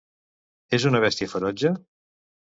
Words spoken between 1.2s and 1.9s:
ferotge?